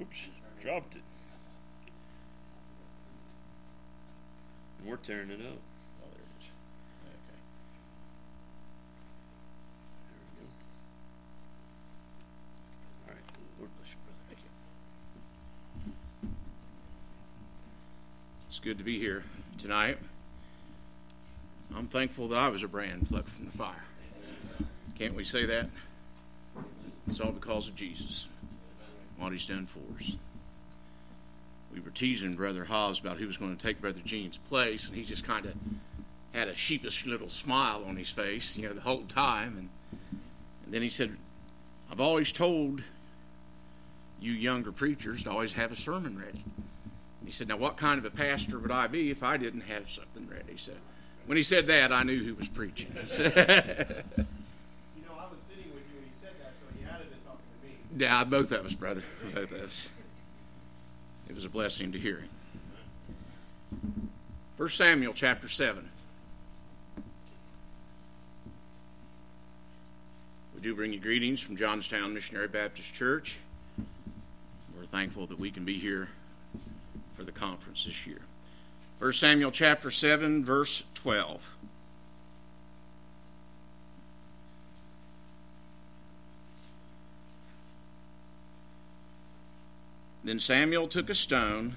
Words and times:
Oops, 0.00 0.28
dropped 0.62 0.94
it. 0.94 1.02
And 4.78 4.88
we're 4.88 4.96
tearing 4.96 5.30
it 5.30 5.40
up. 5.40 5.58
Oh, 6.02 6.08
there 6.10 6.22
it 6.22 6.40
is. 6.40 6.46
Okay. 7.04 7.40
There 10.08 10.18
we 10.24 10.40
go. 10.40 10.48
All 13.06 13.14
right. 13.14 13.26
Lord 13.58 13.70
bless 13.76 13.90
you, 13.90 13.98
brother. 14.06 14.22
Thank 14.28 14.40
you. 14.42 14.50
It's 18.48 18.58
good 18.58 18.78
to 18.78 18.84
be 18.84 18.98
here 18.98 19.24
tonight. 19.58 19.98
I'm 21.76 21.88
thankful 21.88 22.28
that 22.28 22.36
I 22.36 22.48
was 22.48 22.62
a 22.62 22.68
brand 22.68 23.06
plucked 23.06 23.28
from 23.28 23.46
the 23.46 23.52
fire. 23.52 23.84
Can't 24.98 25.14
we 25.14 25.24
say 25.24 25.44
that? 25.46 25.68
It's 27.06 27.20
all 27.20 27.32
because 27.32 27.68
of 27.68 27.76
Jesus, 27.76 28.26
what 29.20 29.32
he's 29.32 29.46
done 29.46 29.66
for 29.66 29.80
us. 29.98 30.12
We 31.72 31.80
were 31.80 31.90
teasing 31.90 32.34
Brother 32.34 32.64
Hobbs 32.64 32.98
about 32.98 33.18
who 33.18 33.26
was 33.26 33.36
going 33.36 33.56
to 33.56 33.62
take 33.62 33.80
Brother 33.80 34.00
Gene's 34.04 34.38
place, 34.38 34.86
and 34.86 34.96
he 34.96 35.04
just 35.04 35.24
kind 35.24 35.46
of 35.46 35.54
had 36.32 36.48
a 36.48 36.54
sheepish 36.54 37.06
little 37.06 37.28
smile 37.28 37.84
on 37.86 37.96
his 37.96 38.10
face, 38.10 38.56
you 38.56 38.68
know, 38.68 38.74
the 38.74 38.80
whole 38.80 39.02
time. 39.02 39.56
And, 39.56 39.68
and 40.64 40.74
then 40.74 40.82
he 40.82 40.88
said, 40.88 41.16
I've 41.90 42.00
always 42.00 42.32
told 42.32 42.82
you 44.20 44.32
younger 44.32 44.72
preachers 44.72 45.22
to 45.24 45.30
always 45.30 45.52
have 45.52 45.72
a 45.72 45.76
sermon 45.76 46.18
ready. 46.18 46.44
He 47.24 47.32
said, 47.32 47.48
Now, 47.48 47.58
what 47.58 47.76
kind 47.76 47.98
of 47.98 48.04
a 48.04 48.10
pastor 48.10 48.58
would 48.58 48.72
I 48.72 48.88
be 48.88 49.10
if 49.10 49.22
I 49.22 49.36
didn't 49.36 49.60
have 49.62 49.88
something 49.88 50.28
ready? 50.28 50.56
So, 50.56 50.72
when 51.26 51.36
he 51.36 51.44
said 51.44 51.68
that, 51.68 51.92
I 51.92 52.02
knew 52.02 52.20
he 52.22 52.32
was 52.32 52.48
preaching. 52.48 52.92
You 53.00 53.06
know, 55.06 55.12
I 55.16 55.30
was 55.30 55.38
sitting 55.46 55.70
with 55.72 55.84
you 55.86 56.00
when 56.00 56.04
he 56.04 56.10
said 56.20 56.32
that, 56.42 56.54
so 56.58 56.66
he 56.76 56.84
added 56.84 57.06
it 57.06 57.24
talking 57.24 57.46
to 57.54 57.66
me. 57.66 57.74
Yeah, 58.00 58.24
both 58.24 58.50
of 58.52 58.64
us, 58.64 58.74
brother. 58.74 59.02
Both 59.34 59.52
of 59.52 59.60
us. 59.60 59.88
It 61.28 61.34
was 61.34 61.44
a 61.44 61.48
blessing 61.48 61.92
to 61.92 61.98
hear 61.98 62.22
him. 63.70 64.10
1 64.56 64.68
Samuel 64.70 65.12
chapter 65.14 65.48
7. 65.48 65.88
We 70.54 70.60
do 70.60 70.74
bring 70.74 70.92
you 70.92 70.98
greetings 70.98 71.40
from 71.40 71.56
Johnstown 71.56 72.12
Missionary 72.12 72.48
Baptist 72.48 72.92
Church. 72.94 73.38
We're 74.76 74.86
thankful 74.86 75.26
that 75.26 75.38
we 75.38 75.50
can 75.50 75.64
be 75.64 75.78
here 75.78 76.08
for 77.16 77.24
the 77.24 77.32
conference 77.32 77.84
this 77.84 78.06
year. 78.06 78.20
1 78.98 79.12
Samuel 79.12 79.50
chapter 79.50 79.90
7, 79.90 80.44
verse 80.44 80.82
12. 80.94 81.42
Then 90.30 90.38
Samuel 90.38 90.86
took 90.86 91.10
a 91.10 91.14
stone 91.16 91.74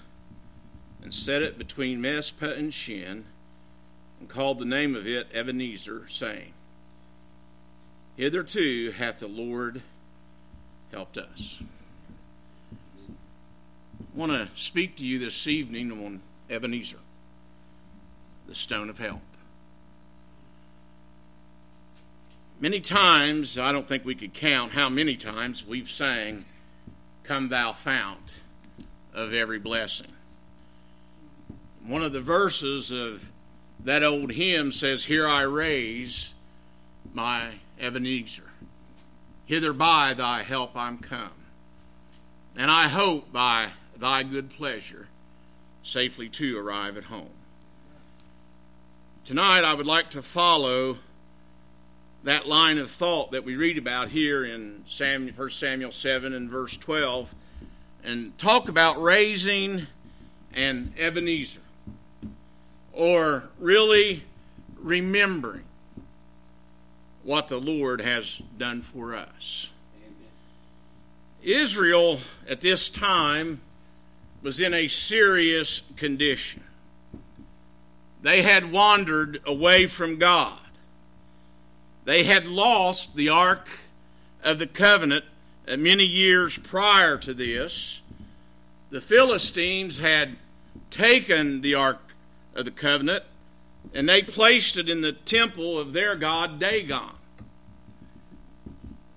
and 1.02 1.12
set 1.12 1.42
it 1.42 1.58
between 1.58 2.04
Mizpeh 2.04 2.56
and 2.56 2.72
Shen, 2.72 3.26
and 4.20 4.30
called 4.30 4.60
the 4.60 4.64
name 4.66 4.94
of 4.94 5.08
it 5.08 5.28
Ebenezer, 5.34 6.08
saying, 6.08 6.54
Hitherto 8.16 8.92
hath 8.92 9.18
the 9.18 9.28
Lord 9.28 9.82
helped 10.92 11.18
us. 11.18 11.64
I 13.12 13.16
want 14.14 14.32
to 14.34 14.50
speak 14.54 14.98
to 14.98 15.04
you 15.04 15.18
this 15.18 15.48
evening 15.48 15.92
on 15.92 16.22
Ebenezer, 16.48 17.00
the 18.48 18.54
stone 18.54 18.92
of 18.92 19.00
help. 19.00 19.22
Many 22.60 22.82
times, 22.82 23.58
I 23.58 23.72
don't 23.72 23.88
think 23.88 24.06
we 24.06 24.14
could 24.14 24.36
count 24.36 24.74
how 24.74 24.90
many 24.90 25.16
times 25.16 25.66
we've 25.66 25.90
sang, 25.90 26.46
Come 27.24 27.50
Thou 27.50 27.74
Fount 27.74 28.43
of 29.14 29.34
Every 29.34 29.60
Blessing. 29.60 30.08
One 31.86 32.04
of 32.04 32.14
the 32.14 32.22
verses 32.22 32.92
of 32.92 33.32
that 33.84 34.04
old 34.04 34.32
hymn 34.32 34.72
says, 34.72 35.06
Here 35.06 35.28
I 35.28 35.42
raise 35.42 36.34
my 37.14 37.56
Ebenezer. 37.80 38.52
Hither 39.46 39.74
by 39.74 40.14
thy 40.14 40.44
help 40.44 40.76
I'm 40.76 40.98
come. 40.98 41.32
And 42.56 42.72
I 42.72 42.88
hope 42.88 43.32
by 43.32 43.72
thy 43.98 44.24
good 44.24 44.50
pleasure 44.50 45.08
safely 45.82 46.30
to 46.30 46.58
arrive 46.58 46.98
at 46.98 47.06
home. 47.06 47.30
Tonight 49.26 49.64
I 49.64 49.74
would 49.74 49.86
like 49.86 50.10
to 50.12 50.22
follow 50.22 50.98
that 52.24 52.48
line 52.48 52.78
of 52.78 52.90
thought 52.90 53.32
that 53.32 53.44
we 53.44 53.56
read 53.56 53.78
about 53.78 54.10
here 54.10 54.46
in 54.46 54.84
Samuel, 54.88 55.34
1 55.36 55.50
Samuel 55.50 55.92
7 55.92 56.34
and 56.34 56.50
verse 56.50 56.78
12 56.78 57.34
and 58.04 58.38
talk 58.38 58.68
about 58.68 59.02
raising 59.02 59.88
an 60.54 60.94
Ebenezer 60.98 61.62
or 62.92 63.44
really 63.60 64.24
remembering 64.78 65.64
what 67.24 67.48
the 67.48 67.60
Lord 67.60 68.02
has 68.02 68.42
done 68.58 68.82
for 68.82 69.16
us. 69.16 69.70
Israel 71.42 72.20
at 72.48 72.62
this 72.62 72.90
time 72.90 73.62
was 74.42 74.60
in 74.60 74.74
a 74.74 74.88
serious 74.88 75.82
condition. 75.96 76.64
They 78.22 78.42
had 78.42 78.72
wandered 78.72 79.42
away 79.46 79.86
from 79.88 80.18
God. 80.18 80.60
They 82.06 82.24
had 82.24 82.46
lost 82.48 83.16
the 83.16 83.30
Ark 83.30 83.68
of 84.44 84.60
the 84.60 84.68
Covenant 84.68 85.26
many 85.68 86.06
years 86.06 86.58
prior 86.58 87.18
to 87.18 87.34
this. 87.34 88.02
The 88.90 89.02
Philistines 89.02 90.00
had 90.00 90.38
taken 90.90 91.62
the 91.62 91.76
Ark 91.76 92.00
of 92.56 92.66
the 92.66 92.72
Covenant 92.72 93.24
and 93.94 94.08
they 94.08 94.22
placed 94.22 94.78
it 94.78 94.88
in 94.88 95.02
the 95.02 95.12
temple 95.12 95.78
of 95.78 95.94
their 95.94 96.16
god 96.16 96.60
Dagon. 96.60 97.16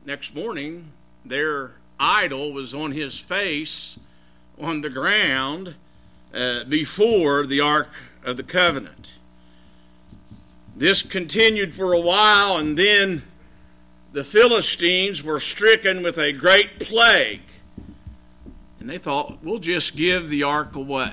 Next 0.04 0.34
morning, 0.34 0.92
their 1.24 1.72
idol 1.98 2.52
was 2.52 2.74
on 2.74 2.92
his 2.92 3.18
face 3.18 3.98
on 4.60 4.80
the 4.80 4.90
ground 4.90 5.74
uh, 6.34 6.64
before 6.64 7.46
the 7.46 7.60
Ark 7.60 7.88
of 8.24 8.36
the 8.36 8.42
Covenant. 8.42 9.12
This 10.74 11.02
continued 11.02 11.74
for 11.74 11.92
a 11.92 12.00
while, 12.00 12.56
and 12.56 12.76
then 12.76 13.22
the 14.16 14.24
Philistines 14.24 15.22
were 15.22 15.38
stricken 15.38 16.02
with 16.02 16.16
a 16.16 16.32
great 16.32 16.80
plague. 16.80 17.42
And 18.80 18.88
they 18.88 18.96
thought, 18.96 19.44
we'll 19.44 19.58
just 19.58 19.94
give 19.94 20.30
the 20.30 20.42
ark 20.42 20.74
away. 20.74 21.12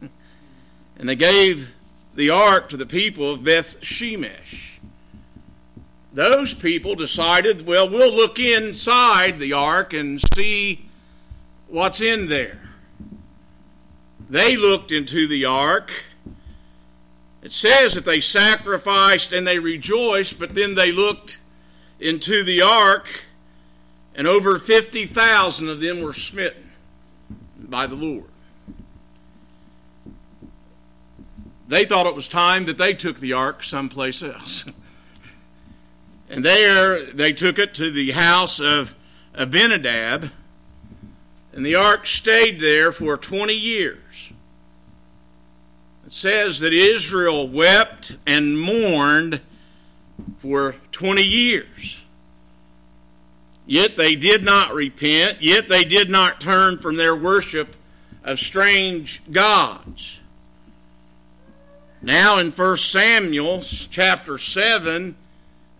and 0.96 1.06
they 1.10 1.14
gave 1.14 1.68
the 2.14 2.30
ark 2.30 2.70
to 2.70 2.78
the 2.78 2.86
people 2.86 3.30
of 3.30 3.44
Beth 3.44 3.78
Shemesh. 3.82 4.78
Those 6.10 6.54
people 6.54 6.94
decided, 6.94 7.66
well, 7.66 7.86
we'll 7.86 8.10
look 8.10 8.38
inside 8.38 9.38
the 9.38 9.52
ark 9.52 9.92
and 9.92 10.18
see 10.34 10.88
what's 11.68 12.00
in 12.00 12.30
there. 12.30 12.60
They 14.30 14.56
looked 14.56 14.90
into 14.90 15.28
the 15.28 15.44
ark. 15.44 15.92
It 17.42 17.52
says 17.52 17.92
that 17.92 18.06
they 18.06 18.20
sacrificed 18.20 19.34
and 19.34 19.46
they 19.46 19.58
rejoiced, 19.58 20.38
but 20.38 20.54
then 20.54 20.76
they 20.76 20.92
looked 20.92 21.38
into 22.02 22.42
the 22.42 22.60
ark, 22.60 23.06
and 24.14 24.26
over 24.26 24.58
50,000 24.58 25.68
of 25.68 25.80
them 25.80 26.02
were 26.02 26.12
smitten 26.12 26.72
by 27.56 27.86
the 27.86 27.94
Lord. 27.94 28.24
They 31.68 31.84
thought 31.84 32.06
it 32.06 32.14
was 32.14 32.28
time 32.28 32.66
that 32.66 32.76
they 32.76 32.92
took 32.92 33.20
the 33.20 33.32
ark 33.32 33.62
someplace 33.62 34.22
else. 34.22 34.66
and 36.28 36.44
there 36.44 37.06
they 37.06 37.32
took 37.32 37.58
it 37.58 37.72
to 37.74 37.90
the 37.90 38.10
house 38.10 38.60
of 38.60 38.94
Abinadab, 39.34 40.30
and 41.52 41.64
the 41.64 41.76
ark 41.76 42.04
stayed 42.06 42.60
there 42.60 42.92
for 42.92 43.16
20 43.16 43.54
years. 43.54 44.32
It 46.04 46.12
says 46.12 46.60
that 46.60 46.72
Israel 46.72 47.48
wept 47.48 48.16
and 48.26 48.60
mourned 48.60 49.40
for 50.38 50.76
20 50.92 51.22
years. 51.22 52.00
Yet 53.66 53.96
they 53.96 54.14
did 54.14 54.42
not 54.42 54.74
repent, 54.74 55.40
yet 55.40 55.68
they 55.68 55.84
did 55.84 56.10
not 56.10 56.40
turn 56.40 56.78
from 56.78 56.96
their 56.96 57.14
worship 57.14 57.76
of 58.24 58.38
strange 58.38 59.22
gods. 59.30 60.20
Now 62.00 62.38
in 62.38 62.50
1 62.50 62.76
Samuel 62.78 63.62
chapter 63.62 64.36
7 64.36 65.14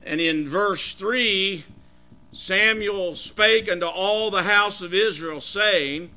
and 0.04 0.20
in 0.20 0.48
verse 0.48 0.94
3, 0.94 1.64
Samuel 2.32 3.14
spake 3.14 3.70
unto 3.70 3.86
all 3.86 4.30
the 4.30 4.44
house 4.44 4.80
of 4.80 4.94
Israel, 4.94 5.40
saying, 5.40 6.10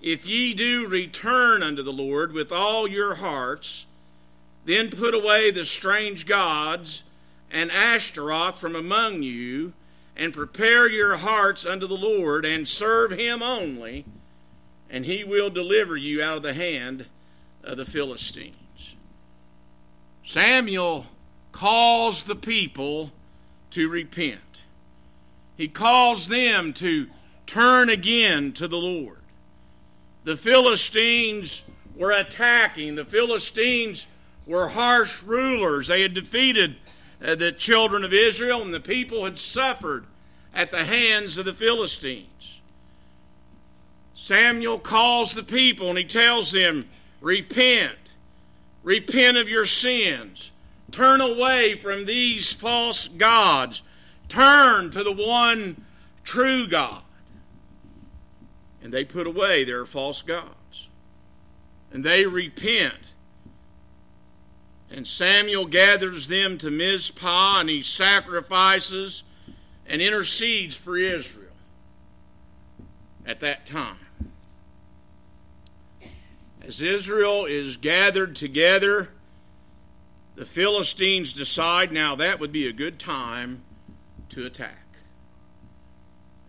If 0.00 0.26
ye 0.26 0.54
do 0.54 0.86
return 0.86 1.62
unto 1.62 1.82
the 1.82 1.92
Lord 1.92 2.32
with 2.32 2.50
all 2.50 2.88
your 2.88 3.16
hearts, 3.16 3.86
then 4.64 4.90
put 4.90 5.14
away 5.14 5.50
the 5.50 5.64
strange 5.64 6.24
gods 6.26 7.02
and 7.50 7.70
Ashtaroth 7.70 8.58
from 8.58 8.74
among 8.74 9.22
you, 9.22 9.72
and 10.16 10.32
prepare 10.32 10.88
your 10.88 11.18
hearts 11.18 11.66
unto 11.66 11.86
the 11.86 11.96
Lord, 11.96 12.44
and 12.44 12.66
serve 12.66 13.12
him 13.12 13.42
only, 13.42 14.04
and 14.88 15.04
he 15.04 15.24
will 15.24 15.50
deliver 15.50 15.96
you 15.96 16.22
out 16.22 16.38
of 16.38 16.42
the 16.42 16.54
hand 16.54 17.06
of 17.62 17.76
the 17.76 17.84
Philistines. 17.84 18.56
Samuel 20.24 21.06
calls 21.52 22.24
the 22.24 22.36
people 22.36 23.12
to 23.70 23.88
repent. 23.88 24.40
He 25.56 25.68
calls 25.68 26.28
them 26.28 26.72
to 26.74 27.06
turn 27.46 27.88
again 27.88 28.52
to 28.52 28.68
the 28.68 28.76
Lord. 28.76 29.18
The 30.24 30.36
Philistines 30.36 31.62
were 31.94 32.10
attacking. 32.10 32.96
The 32.96 33.04
Philistines 33.04 34.06
were 34.46 34.68
harsh 34.68 35.22
rulers. 35.22 35.88
They 35.88 36.02
had 36.02 36.14
defeated 36.14 36.76
uh, 37.24 37.34
the 37.34 37.52
children 37.52 38.04
of 38.04 38.12
Israel, 38.12 38.62
and 38.62 38.74
the 38.74 38.80
people 38.80 39.24
had 39.24 39.38
suffered 39.38 40.06
at 40.54 40.70
the 40.70 40.84
hands 40.84 41.38
of 41.38 41.44
the 41.44 41.54
Philistines. 41.54 42.60
Samuel 44.14 44.78
calls 44.78 45.34
the 45.34 45.42
people 45.42 45.88
and 45.88 45.98
he 45.98 46.04
tells 46.04 46.50
them, 46.50 46.88
Repent, 47.20 47.98
repent 48.82 49.36
of 49.36 49.48
your 49.48 49.66
sins, 49.66 50.50
turn 50.90 51.20
away 51.20 51.78
from 51.78 52.06
these 52.06 52.50
false 52.50 53.08
gods, 53.08 53.82
turn 54.28 54.90
to 54.90 55.04
the 55.04 55.12
one 55.12 55.84
true 56.24 56.66
God. 56.66 57.02
And 58.82 58.92
they 58.92 59.04
put 59.04 59.26
away 59.26 59.64
their 59.64 59.84
false 59.84 60.22
gods. 60.22 60.88
And 61.92 62.04
they 62.04 62.24
repent. 62.24 63.12
And 64.90 65.06
Samuel 65.06 65.66
gathers 65.66 66.28
them 66.28 66.58
to 66.58 66.70
Mizpah 66.70 67.60
and 67.60 67.68
he 67.68 67.82
sacrifices 67.82 69.22
and 69.86 70.00
intercedes 70.00 70.76
for 70.76 70.96
Israel 70.96 71.46
at 73.26 73.40
that 73.40 73.66
time. 73.66 73.98
As 76.66 76.80
Israel 76.80 77.44
is 77.46 77.76
gathered 77.76 78.34
together, 78.34 79.10
the 80.34 80.44
Philistines 80.44 81.32
decide 81.32 81.92
now 81.92 82.16
that 82.16 82.40
would 82.40 82.52
be 82.52 82.66
a 82.66 82.72
good 82.72 82.98
time 82.98 83.62
to 84.30 84.46
attack. 84.46 84.84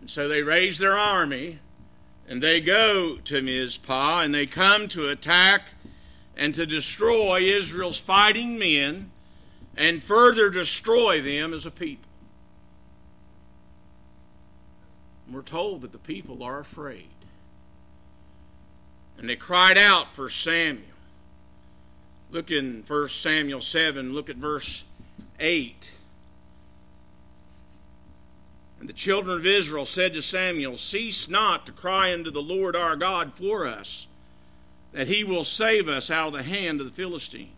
And 0.00 0.10
so 0.10 0.28
they 0.28 0.42
raise 0.42 0.78
their 0.78 0.96
army 0.96 1.60
and 2.28 2.42
they 2.42 2.60
go 2.60 3.16
to 3.16 3.42
Mizpah 3.42 4.20
and 4.20 4.34
they 4.34 4.46
come 4.46 4.88
to 4.88 5.08
attack 5.08 5.68
and 6.38 6.54
to 6.54 6.64
destroy 6.64 7.42
Israel's 7.42 8.00
fighting 8.00 8.58
men 8.58 9.10
and 9.76 10.02
further 10.02 10.48
destroy 10.48 11.20
them 11.20 11.52
as 11.52 11.66
a 11.66 11.70
people. 11.70 12.08
we're 15.30 15.42
told 15.42 15.82
that 15.82 15.92
the 15.92 15.98
people 15.98 16.42
are 16.42 16.58
afraid. 16.58 17.08
And 19.18 19.28
they 19.28 19.36
cried 19.36 19.76
out 19.76 20.14
for 20.14 20.28
Samuel. 20.28 20.84
Look 22.30 22.50
in 22.50 22.84
1 22.86 23.08
Samuel 23.08 23.60
7, 23.60 24.12
look 24.12 24.30
at 24.30 24.36
verse 24.36 24.84
8. 25.40 25.92
And 28.80 28.88
the 28.88 28.92
children 28.92 29.38
of 29.38 29.46
Israel 29.46 29.86
said 29.86 30.12
to 30.14 30.22
Samuel, 30.22 30.76
Cease 30.76 31.28
not 31.28 31.66
to 31.66 31.72
cry 31.72 32.12
unto 32.12 32.30
the 32.30 32.42
Lord 32.42 32.76
our 32.76 32.96
God 32.96 33.32
for 33.34 33.66
us, 33.66 34.06
that 34.92 35.08
he 35.08 35.24
will 35.24 35.44
save 35.44 35.88
us 35.88 36.10
out 36.10 36.28
of 36.28 36.32
the 36.32 36.42
hand 36.42 36.80
of 36.80 36.86
the 36.86 36.92
Philistines. 36.92 37.52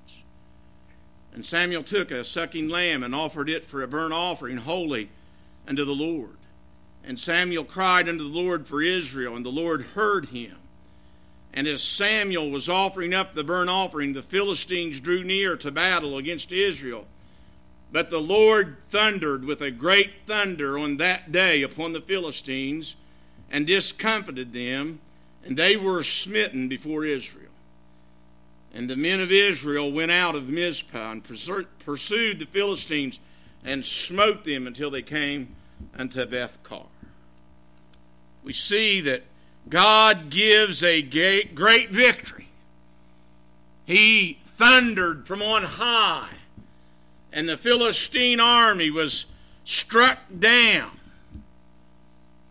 And 1.33 1.47
Samuel 1.47 1.85
took 1.85 2.11
a 2.11 2.25
sucking 2.25 2.69
lamb 2.69 3.03
and 3.03 3.15
offered 3.15 3.49
it 3.49 3.65
for 3.65 3.83
a 3.83 3.89
burnt 3.89 4.13
offering 4.13 4.59
holy 4.59 5.11
unto 5.67 5.85
the 5.85 5.95
Lord. 5.95 6.37
And 7.05 7.19
Samuel 7.19 7.65
cried 7.65 8.09
unto 8.09 8.25
the 8.25 8.39
Lord 8.39 8.67
for 8.67 8.83
Israel, 8.83 9.37
and 9.37 9.45
the 9.45 9.51
Lord 9.51 9.83
heard 9.83 10.31
him. 10.31 10.57
And 11.53 11.67
as 11.67 11.83
Samuel 11.83 12.51
was 12.51 12.69
offering 12.69 13.15
up 13.15 13.35
the 13.35 13.45
burnt 13.45 13.71
offering, 13.71 14.13
the 14.13 14.23
Philistines 14.23 15.01
drew 15.01 15.25
near 15.25 15.57
to 15.57 15.71
battle 15.71 16.17
against 16.17 16.53
Israel. 16.53 17.07
But 17.93 18.11
the 18.11 18.21
Lord 18.21 18.77
thundered 18.89 19.45
with 19.45 19.61
a 19.61 19.71
great 19.71 20.13
thunder 20.27 20.79
on 20.79 20.99
that 20.99 21.33
day 21.33 21.63
upon 21.63 21.93
the 21.93 22.01
Philistines, 22.01 22.97
and 23.51 23.67
discomfited 23.67 24.53
them, 24.53 25.01
and 25.45 25.57
they 25.57 25.77
were 25.77 26.03
smitten 26.03 26.69
before 26.69 27.05
Israel. 27.05 27.47
And 28.73 28.89
the 28.89 28.97
men 28.97 29.21
of 29.21 29.33
Israel 29.33 29.91
went 29.91 30.13
out 30.13 30.35
of 30.37 30.49
Mizpah 30.49 31.11
and 31.11 31.25
pursued 31.25 32.39
the 32.39 32.47
Philistines 32.47 33.19
and 33.65 33.85
smote 33.85 34.45
them 34.45 34.67
until 34.67 34.91
they 34.91 35.03
came 35.03 35.57
unto 35.99 36.25
Bethcar. 36.25 36.87
We 38.45 38.53
see 38.53 39.01
that 39.01 39.25
God 39.69 40.31
gives 40.31 40.83
a 40.83 41.03
great 41.03 41.91
victory. 41.91 42.49
He 43.85 44.39
thundered 44.47 45.27
from 45.27 45.43
on 45.43 45.65
high, 45.65 46.29
and 47.33 47.49
the 47.49 47.57
Philistine 47.57 48.41
army 48.41 48.91
was 48.91 49.27
struck 49.65 50.19
down. 50.39 50.93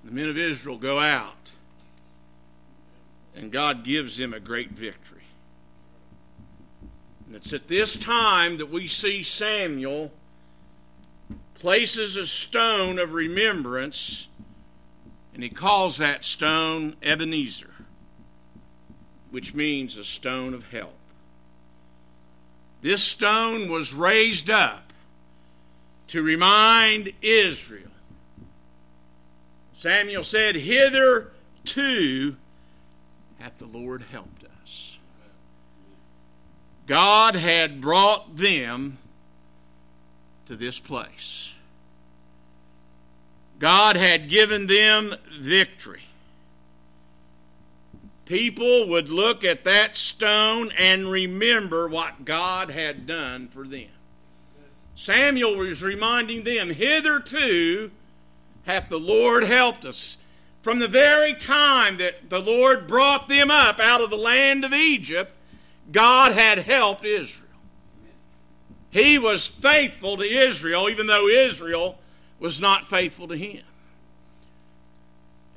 The 0.03 0.11
men 0.11 0.29
of 0.29 0.37
Israel 0.37 0.77
go 0.77 0.99
out, 0.99 1.51
and 3.39 3.53
God 3.53 3.85
gives 3.85 4.17
them 4.17 4.33
a 4.33 4.39
great 4.39 4.71
victory. 4.71 5.23
And 7.25 7.35
it's 7.35 7.53
at 7.53 7.69
this 7.69 7.95
time 7.95 8.57
that 8.57 8.69
we 8.69 8.85
see 8.85 9.23
Samuel 9.23 10.11
places 11.55 12.17
a 12.17 12.27
stone 12.27 12.99
of 12.99 13.13
remembrance, 13.13 14.27
and 15.33 15.41
he 15.41 15.49
calls 15.49 15.97
that 15.97 16.25
stone 16.25 16.97
Ebenezer, 17.01 17.73
which 19.31 19.53
means 19.53 19.95
a 19.95 20.03
stone 20.03 20.53
of 20.53 20.69
help. 20.71 20.95
This 22.81 23.01
stone 23.01 23.71
was 23.71 23.93
raised 23.93 24.49
up 24.49 24.91
to 26.07 26.21
remind 26.21 27.13
Israel. 27.21 27.91
Samuel 29.73 30.23
said, 30.23 30.55
Hitherto 30.55 32.35
hath 33.39 33.57
the 33.57 33.65
Lord 33.65 34.03
helped 34.11 34.43
us. 34.61 34.97
God 36.87 37.35
had 37.35 37.81
brought 37.81 38.37
them 38.37 38.97
to 40.45 40.55
this 40.55 40.79
place. 40.79 41.53
God 43.59 43.95
had 43.95 44.29
given 44.29 44.67
them 44.67 45.15
victory. 45.39 46.01
People 48.25 48.87
would 48.87 49.09
look 49.09 49.43
at 49.43 49.63
that 49.63 49.95
stone 49.95 50.71
and 50.77 51.09
remember 51.09 51.87
what 51.87 52.25
God 52.25 52.69
had 52.69 53.05
done 53.05 53.47
for 53.47 53.67
them. 53.67 53.89
Samuel 54.95 55.55
was 55.55 55.81
reminding 55.81 56.43
them, 56.43 56.69
Hitherto 56.69 57.91
hath 58.65 58.89
the 58.89 58.99
Lord 58.99 59.43
helped 59.43 59.85
us. 59.85 60.17
From 60.61 60.79
the 60.79 60.87
very 60.87 61.33
time 61.33 61.97
that 61.97 62.29
the 62.29 62.39
Lord 62.39 62.87
brought 62.87 63.27
them 63.27 63.49
up 63.49 63.79
out 63.79 64.01
of 64.01 64.09
the 64.09 64.17
land 64.17 64.65
of 64.65 64.73
Egypt, 64.73 65.31
God 65.91 66.33
had 66.33 66.59
helped 66.59 67.05
Israel. 67.05 67.47
He 68.91 69.17
was 69.17 69.47
faithful 69.47 70.17
to 70.17 70.23
Israel, 70.23 70.89
even 70.89 71.07
though 71.07 71.27
Israel 71.27 71.97
was 72.39 72.59
not 72.59 72.89
faithful 72.89 73.27
to 73.27 73.37
him. 73.37 73.63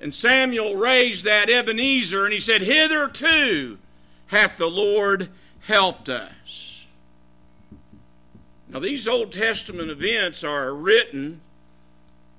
And 0.01 0.13
Samuel 0.13 0.77
raised 0.77 1.25
that 1.25 1.49
Ebenezer, 1.49 2.25
and 2.25 2.33
he 2.33 2.41
said, 2.41 2.63
Hitherto 2.63 3.79
hath 4.27 4.59
the 4.59 4.69
Lord 4.69 5.29
helped 5.61 6.09
us. 6.09 6.85
Now, 8.69 8.81
these 8.81 9.07
Old 9.07 9.33
Testament 9.33 9.91
events 9.91 10.43
are 10.43 10.75
written 10.75 11.41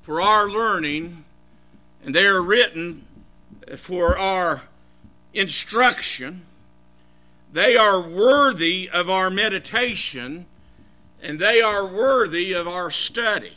for 0.02 0.20
our 0.20 0.50
learning, 0.50 1.24
and 2.04 2.14
they 2.14 2.26
are 2.26 2.42
written 2.42 3.06
for 3.78 4.18
our 4.18 4.64
instruction. 5.34 6.46
They 7.52 7.76
are 7.78 8.02
worthy 8.02 8.90
of 8.90 9.10
our 9.10 9.30
meditation 9.30 10.46
and 11.22 11.40
they 11.40 11.62
are 11.62 11.86
worthy 11.86 12.52
of 12.52 12.68
our 12.68 12.92
study. 12.92 13.54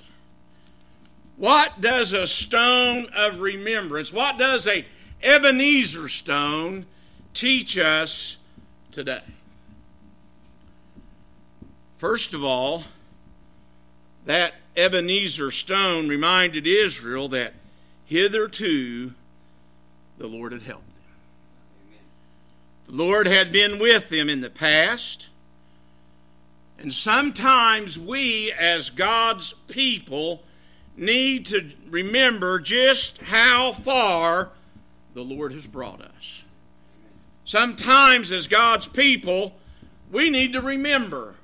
What 1.36 1.80
does 1.80 2.12
a 2.12 2.26
stone 2.26 3.08
of 3.14 3.40
remembrance, 3.40 4.12
what 4.12 4.38
does 4.38 4.66
a 4.66 4.86
Ebenezer 5.22 6.08
stone 6.08 6.86
teach 7.34 7.76
us 7.76 8.36
today? 8.92 9.22
First 11.98 12.32
of 12.32 12.44
all, 12.44 12.84
that 14.24 14.54
Ebenezer 14.76 15.50
stone 15.50 16.08
reminded 16.08 16.66
Israel 16.66 17.28
that 17.30 17.54
hitherto 18.06 19.12
the 20.18 20.26
Lord 20.26 20.52
had 20.52 20.62
helped 20.62 20.88
them. 20.88 20.96
The 22.86 23.02
Lord 23.02 23.26
had 23.26 23.52
been 23.52 23.78
with 23.78 24.08
them 24.08 24.30
in 24.30 24.40
the 24.40 24.50
past. 24.50 25.26
And 26.78 26.92
sometimes 26.92 27.98
we, 27.98 28.52
as 28.52 28.90
God's 28.90 29.54
people, 29.68 30.42
need 30.96 31.46
to 31.46 31.70
remember 31.88 32.58
just 32.58 33.18
how 33.18 33.72
far 33.72 34.50
the 35.14 35.22
Lord 35.22 35.52
has 35.52 35.66
brought 35.66 36.00
us. 36.00 36.44
Sometimes, 37.44 38.32
as 38.32 38.46
God's 38.46 38.86
people, 38.86 39.56
we 40.10 40.30
need 40.30 40.52
to 40.52 40.60
remember 40.60 41.34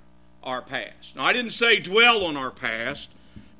our 0.43 0.63
past. 0.63 1.17
Now, 1.17 1.25
I 1.25 1.33
didn't 1.33 1.53
say 1.53 1.79
dwell 1.79 2.25
on 2.25 2.37
our 2.37 2.51
past. 2.51 3.09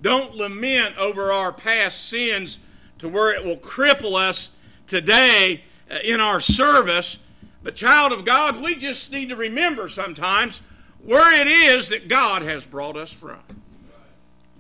Don't 0.01 0.35
lament 0.35 0.97
over 0.99 1.33
our 1.33 1.53
past 1.53 2.09
sins 2.09 2.59
to 3.03 3.09
where 3.09 3.35
it 3.35 3.45
will 3.45 3.57
cripple 3.57 4.15
us 4.15 4.51
today 4.87 5.65
uh, 5.91 5.99
in 6.05 6.21
our 6.21 6.39
service. 6.39 7.19
But, 7.61 7.75
child 7.75 8.13
of 8.13 8.25
God, 8.25 8.63
we 8.63 8.77
just 8.77 9.11
need 9.11 9.31
to 9.31 9.37
remember 9.37 9.89
sometimes 9.89 10.63
where 11.05 11.41
it 11.41 11.49
is 11.49 11.89
that 11.89 12.07
God 12.07 12.43
has 12.43 12.65
brought 12.65 12.97
us 12.97 13.13
from. 13.13 13.41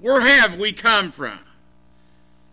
Where 0.00 0.22
have 0.22 0.58
we 0.58 0.72
come 0.72 1.12
from? 1.12 1.38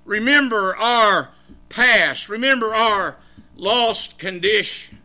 Remember 0.06 0.76
our 0.78 1.30
past. 1.70 2.30
Remember 2.30 2.76
our 2.76 3.18
lost 3.56 4.20
condition. 4.20 5.00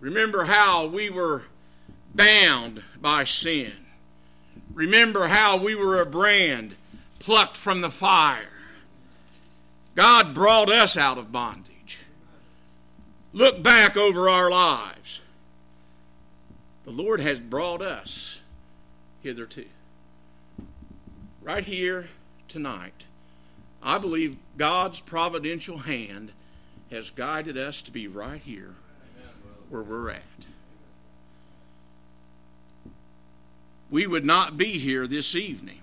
Remember 0.00 0.42
how 0.42 0.86
we 0.86 1.08
were 1.08 1.44
bound 2.12 2.82
by 3.00 3.22
sin. 3.22 3.74
Remember 4.74 5.28
how 5.28 5.56
we 5.56 5.76
were 5.76 6.00
a 6.00 6.06
brand 6.06 6.74
plucked 7.20 7.56
from 7.56 7.80
the 7.80 7.90
fire. 7.92 8.51
God 9.94 10.34
brought 10.34 10.70
us 10.70 10.96
out 10.96 11.18
of 11.18 11.32
bondage. 11.32 12.00
Look 13.32 13.62
back 13.62 13.96
over 13.96 14.28
our 14.28 14.50
lives. 14.50 15.20
The 16.84 16.90
Lord 16.90 17.20
has 17.20 17.38
brought 17.38 17.82
us 17.82 18.40
hitherto. 19.22 19.66
Right 21.42 21.64
here 21.64 22.08
tonight, 22.48 23.04
I 23.82 23.98
believe 23.98 24.36
God's 24.56 25.00
providential 25.00 25.78
hand 25.78 26.32
has 26.90 27.10
guided 27.10 27.56
us 27.56 27.82
to 27.82 27.90
be 27.90 28.06
right 28.06 28.40
here 28.40 28.74
where 29.70 29.82
we're 29.82 30.10
at. 30.10 30.22
We 33.90 34.06
would 34.06 34.24
not 34.24 34.56
be 34.56 34.78
here 34.78 35.06
this 35.06 35.34
evening 35.34 35.80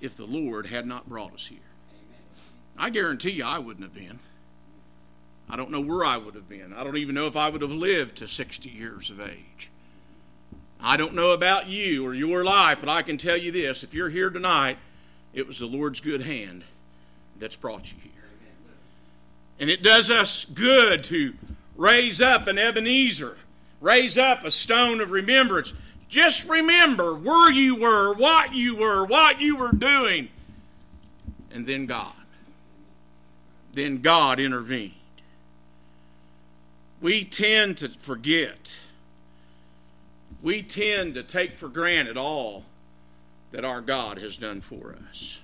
if 0.00 0.16
the 0.16 0.26
Lord 0.26 0.66
had 0.66 0.86
not 0.86 1.08
brought 1.08 1.34
us 1.34 1.46
here. 1.46 1.58
I 2.76 2.90
guarantee 2.90 3.30
you 3.30 3.44
I 3.44 3.58
wouldn't 3.58 3.84
have 3.84 3.94
been. 3.94 4.18
I 5.48 5.56
don't 5.56 5.70
know 5.70 5.80
where 5.80 6.04
I 6.04 6.16
would 6.16 6.34
have 6.34 6.48
been. 6.48 6.72
I 6.72 6.84
don't 6.84 6.96
even 6.96 7.14
know 7.14 7.26
if 7.26 7.36
I 7.36 7.48
would 7.48 7.62
have 7.62 7.70
lived 7.70 8.16
to 8.16 8.28
60 8.28 8.68
years 8.68 9.10
of 9.10 9.20
age. 9.20 9.70
I 10.80 10.96
don't 10.96 11.14
know 11.14 11.30
about 11.30 11.68
you 11.68 12.04
or 12.04 12.14
your 12.14 12.44
life, 12.44 12.78
but 12.80 12.88
I 12.88 13.02
can 13.02 13.16
tell 13.16 13.36
you 13.36 13.52
this 13.52 13.82
if 13.82 13.94
you're 13.94 14.10
here 14.10 14.30
tonight, 14.30 14.78
it 15.32 15.46
was 15.46 15.58
the 15.58 15.66
Lord's 15.66 16.00
good 16.00 16.22
hand 16.22 16.64
that's 17.38 17.56
brought 17.56 17.90
you 17.92 17.98
here. 18.02 18.10
And 19.58 19.70
it 19.70 19.82
does 19.82 20.10
us 20.10 20.44
good 20.44 21.04
to 21.04 21.34
raise 21.76 22.20
up 22.20 22.46
an 22.46 22.58
Ebenezer, 22.58 23.36
raise 23.80 24.18
up 24.18 24.44
a 24.44 24.50
stone 24.50 25.00
of 25.00 25.10
remembrance. 25.10 25.72
Just 26.08 26.48
remember 26.48 27.14
where 27.14 27.50
you 27.50 27.76
were, 27.76 28.14
what 28.14 28.52
you 28.52 28.76
were, 28.76 29.04
what 29.04 29.40
you 29.40 29.56
were 29.56 29.72
doing, 29.72 30.28
and 31.50 31.66
then 31.66 31.86
God. 31.86 32.12
Then 33.74 34.00
God 34.00 34.38
intervened. 34.38 34.92
We 37.00 37.24
tend 37.24 37.76
to 37.78 37.88
forget. 37.88 38.74
We 40.42 40.62
tend 40.62 41.14
to 41.14 41.22
take 41.22 41.56
for 41.56 41.68
granted 41.68 42.16
all 42.16 42.64
that 43.50 43.64
our 43.64 43.80
God 43.80 44.18
has 44.18 44.36
done 44.36 44.60
for 44.60 44.96
us. 45.10 45.38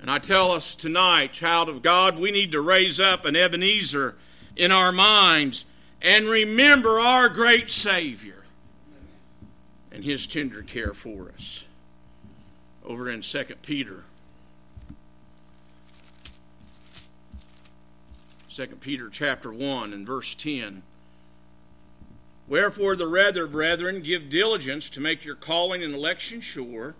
And 0.00 0.10
I 0.10 0.18
tell 0.18 0.50
us 0.50 0.74
tonight, 0.74 1.32
child 1.32 1.68
of 1.68 1.82
God, 1.82 2.18
we 2.18 2.30
need 2.30 2.52
to 2.52 2.60
raise 2.60 2.98
up 2.98 3.24
an 3.26 3.36
Ebenezer 3.36 4.16
in 4.56 4.72
our 4.72 4.92
minds 4.92 5.66
and 6.00 6.26
remember 6.26 6.98
our 6.98 7.28
great 7.28 7.70
Savior 7.70 8.44
and 9.92 10.04
his 10.04 10.26
tender 10.26 10.62
care 10.62 10.94
for 10.94 11.32
us. 11.36 11.64
Over 12.84 13.10
in 13.10 13.20
2 13.20 13.44
Peter. 13.62 14.04
2 18.60 18.76
Peter 18.76 19.08
chapter 19.08 19.50
1 19.50 19.94
and 19.94 20.06
verse 20.06 20.34
10. 20.34 20.82
Wherefore 22.46 22.94
the 22.94 23.06
rather, 23.06 23.46
brethren, 23.46 24.02
give 24.02 24.28
diligence 24.28 24.90
to 24.90 25.00
make 25.00 25.24
your 25.24 25.34
calling 25.34 25.82
and 25.82 25.94
election 25.94 26.42
sure. 26.42 26.94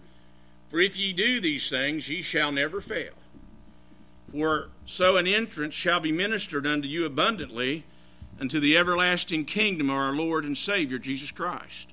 For 0.70 0.80
if 0.80 0.96
ye 0.96 1.12
do 1.12 1.38
these 1.38 1.68
things, 1.68 2.08
ye 2.08 2.22
shall 2.22 2.50
never 2.50 2.80
fail. 2.80 3.12
For 4.32 4.68
so 4.86 5.18
an 5.18 5.26
entrance 5.26 5.74
shall 5.74 6.00
be 6.00 6.10
ministered 6.12 6.66
unto 6.66 6.88
you 6.88 7.04
abundantly 7.04 7.84
unto 8.40 8.58
the 8.58 8.74
everlasting 8.74 9.44
kingdom 9.44 9.90
of 9.90 9.96
our 9.96 10.14
Lord 10.14 10.46
and 10.46 10.56
Savior 10.56 10.98
Jesus 10.98 11.30
Christ. 11.30 11.88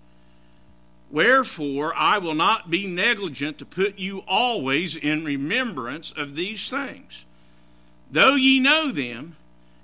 Wherefore 1.12 1.94
I 1.94 2.20
will 2.20 2.36
not 2.36 2.70
be 2.70 2.88
negligent 2.88 3.58
to 3.58 3.66
put 3.66 4.00
you 4.00 4.20
always 4.30 4.96
in 4.96 5.26
remembrance 5.26 6.14
of 6.16 6.38
these 6.38 6.70
things, 6.70 7.26
though 8.10 8.36
ye 8.36 8.62
know 8.62 8.92
them, 8.94 9.36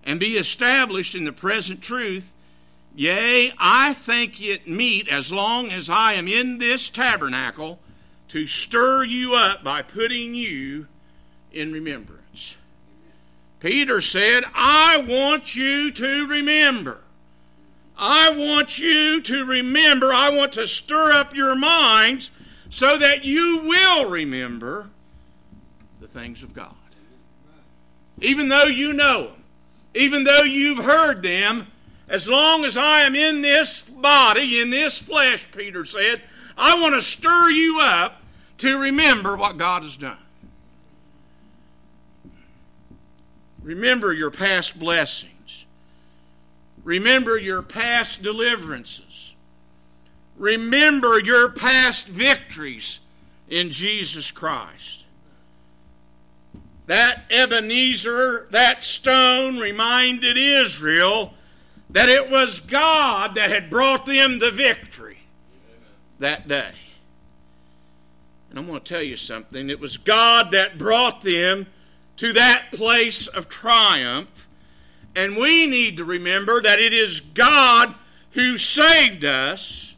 and 0.03 0.19
be 0.19 0.37
established 0.37 1.15
in 1.15 1.23
the 1.23 1.31
present 1.31 1.81
truth. 1.81 2.31
Yea, 2.95 3.51
I 3.57 3.93
think 3.93 4.41
it 4.41 4.67
meet, 4.67 5.07
as 5.07 5.31
long 5.31 5.71
as 5.71 5.89
I 5.89 6.13
am 6.13 6.27
in 6.27 6.59
this 6.59 6.89
tabernacle, 6.89 7.79
to 8.29 8.45
stir 8.45 9.03
you 9.03 9.33
up 9.33 9.63
by 9.63 9.81
putting 9.81 10.35
you 10.35 10.87
in 11.51 11.71
remembrance. 11.71 12.55
Peter 13.59 14.01
said, 14.01 14.43
I 14.53 14.97
want 14.97 15.55
you 15.55 15.91
to 15.91 16.27
remember. 16.27 16.99
I 17.97 18.31
want 18.31 18.79
you 18.79 19.21
to 19.21 19.45
remember. 19.45 20.11
I 20.11 20.29
want 20.29 20.51
to 20.53 20.67
stir 20.67 21.11
up 21.11 21.33
your 21.33 21.55
minds 21.55 22.31
so 22.69 22.97
that 22.97 23.23
you 23.23 23.61
will 23.63 24.09
remember 24.09 24.89
the 26.01 26.07
things 26.07 26.43
of 26.43 26.53
God. 26.53 26.75
Even 28.19 28.49
though 28.49 28.65
you 28.65 28.93
know 28.93 29.27
them, 29.27 29.42
even 29.93 30.23
though 30.23 30.43
you've 30.43 30.83
heard 30.83 31.21
them, 31.21 31.67
as 32.07 32.27
long 32.27 32.65
as 32.65 32.77
I 32.77 33.01
am 33.01 33.15
in 33.15 33.41
this 33.41 33.81
body, 33.81 34.59
in 34.59 34.69
this 34.69 34.99
flesh, 34.99 35.47
Peter 35.51 35.85
said, 35.85 36.21
I 36.57 36.79
want 36.79 36.95
to 36.95 37.01
stir 37.01 37.49
you 37.49 37.79
up 37.79 38.21
to 38.59 38.77
remember 38.77 39.35
what 39.35 39.57
God 39.57 39.83
has 39.83 39.97
done. 39.97 40.17
Remember 43.61 44.11
your 44.11 44.31
past 44.31 44.77
blessings. 44.77 45.65
Remember 46.83 47.37
your 47.37 47.61
past 47.61 48.21
deliverances. 48.21 49.33
Remember 50.37 51.19
your 51.19 51.49
past 51.49 52.07
victories 52.07 52.99
in 53.47 53.71
Jesus 53.71 54.31
Christ. 54.31 55.02
That 56.87 57.23
Ebenezer, 57.29 58.47
that 58.51 58.83
stone, 58.83 59.57
reminded 59.57 60.37
Israel 60.37 61.33
that 61.89 62.09
it 62.09 62.29
was 62.29 62.59
God 62.59 63.35
that 63.35 63.51
had 63.51 63.69
brought 63.69 64.05
them 64.05 64.39
the 64.39 64.51
victory 64.51 65.19
that 66.19 66.47
day. 66.47 66.71
And 68.49 68.59
I'm 68.59 68.67
going 68.67 68.79
to 68.79 68.85
tell 68.85 69.01
you 69.01 69.15
something. 69.15 69.69
It 69.69 69.79
was 69.79 69.97
God 69.97 70.51
that 70.51 70.77
brought 70.77 71.21
them 71.21 71.67
to 72.17 72.33
that 72.33 72.67
place 72.71 73.27
of 73.27 73.49
triumph. 73.49 74.47
And 75.15 75.37
we 75.37 75.65
need 75.65 75.97
to 75.97 76.03
remember 76.03 76.61
that 76.61 76.79
it 76.79 76.93
is 76.93 77.19
God 77.19 77.95
who 78.31 78.57
saved 78.57 79.23
us 79.23 79.95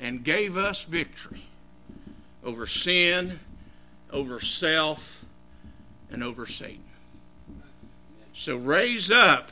and 0.00 0.24
gave 0.24 0.56
us 0.56 0.84
victory 0.84 1.42
over 2.42 2.66
sin, 2.66 3.40
over 4.12 4.40
self, 4.40 5.19
and 6.10 6.22
over 6.22 6.46
Satan. 6.46 6.84
So 8.32 8.56
raise 8.56 9.10
up 9.10 9.50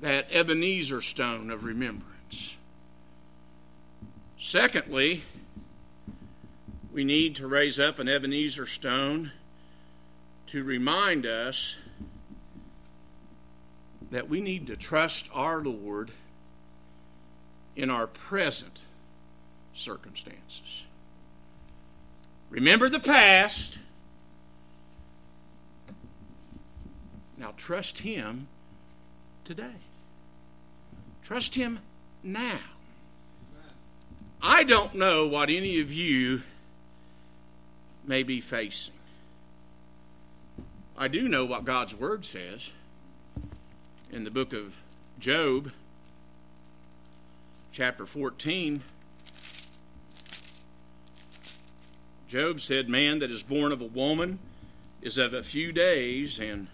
that 0.00 0.26
Ebenezer 0.30 1.02
stone 1.02 1.50
of 1.50 1.64
remembrance. 1.64 2.56
Secondly, 4.38 5.24
we 6.92 7.04
need 7.04 7.36
to 7.36 7.46
raise 7.46 7.78
up 7.78 7.98
an 7.98 8.08
Ebenezer 8.08 8.66
stone 8.66 9.32
to 10.48 10.64
remind 10.64 11.24
us 11.26 11.76
that 14.10 14.28
we 14.28 14.40
need 14.40 14.66
to 14.66 14.76
trust 14.76 15.28
our 15.32 15.62
Lord 15.62 16.10
in 17.76 17.90
our 17.90 18.06
present 18.06 18.80
circumstances. 19.72 20.84
Remember 22.48 22.88
the 22.88 22.98
past. 22.98 23.78
Now 27.50 27.56
trust 27.56 27.98
Him 27.98 28.46
today. 29.44 29.82
Trust 31.24 31.56
Him 31.56 31.80
now. 32.22 32.60
I 34.40 34.62
don't 34.62 34.94
know 34.94 35.26
what 35.26 35.50
any 35.50 35.80
of 35.80 35.92
you 35.92 36.42
may 38.06 38.22
be 38.22 38.40
facing. 38.40 38.94
I 40.96 41.08
do 41.08 41.26
know 41.26 41.44
what 41.44 41.64
God's 41.64 41.92
Word 41.92 42.24
says 42.24 42.70
in 44.12 44.22
the 44.22 44.30
book 44.30 44.52
of 44.52 44.74
Job, 45.18 45.72
chapter 47.72 48.06
14. 48.06 48.82
Job 52.28 52.60
said, 52.60 52.88
Man 52.88 53.18
that 53.18 53.30
is 53.32 53.42
born 53.42 53.72
of 53.72 53.80
a 53.80 53.86
woman 53.86 54.38
is 55.02 55.18
of 55.18 55.34
a 55.34 55.42
few 55.42 55.72
days 55.72 56.38
and 56.38 56.68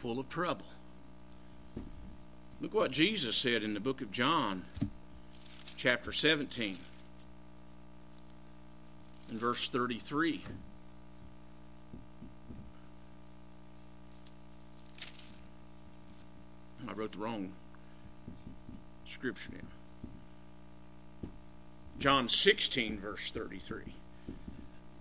full 0.00 0.20
of 0.20 0.28
trouble. 0.28 0.64
Look 2.60 2.72
what 2.72 2.92
Jesus 2.92 3.36
said 3.36 3.64
in 3.64 3.74
the 3.74 3.80
book 3.80 4.00
of 4.00 4.12
John, 4.12 4.64
chapter 5.76 6.12
17, 6.12 6.78
and 9.28 9.40
verse 9.40 9.68
33. 9.68 10.44
I 16.88 16.92
wrote 16.92 17.12
the 17.12 17.18
wrong 17.18 17.50
scripture 19.04 19.50
down. 19.50 19.66
John 21.98 22.28
16, 22.28 23.00
verse 23.00 23.32
33. 23.32 23.94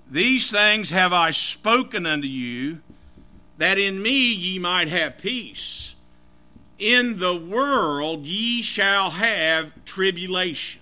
These 0.10 0.50
things 0.50 0.90
have 0.90 1.14
I 1.14 1.30
spoken 1.30 2.08
unto 2.08 2.28
you, 2.28 2.80
that 3.58 3.78
in 3.78 4.02
me 4.02 4.32
ye 4.32 4.60
might 4.60 4.88
have 4.88 5.18
peace. 5.18 5.96
In 6.80 7.20
the 7.20 7.36
world 7.36 8.26
ye 8.26 8.62
shall 8.62 9.12
have 9.12 9.72
tribulation. 9.86 10.82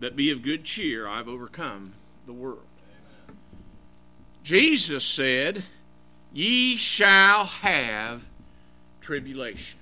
But 0.00 0.16
be 0.16 0.30
of 0.30 0.42
good 0.42 0.64
cheer, 0.64 1.06
I've 1.06 1.28
overcome 1.28 1.94
the 2.26 2.32
world. 2.32 2.62
Jesus 4.42 5.04
said, 5.04 5.64
Ye 6.32 6.76
shall 6.76 7.44
have 7.44 8.24
tribulation. 9.00 9.78